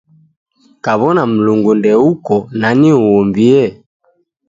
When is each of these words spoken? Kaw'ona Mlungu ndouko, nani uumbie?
Kaw'ona 0.83 1.23
Mlungu 1.31 1.71
ndouko, 1.77 2.35
nani 2.59 2.87
uumbie? 3.01 3.61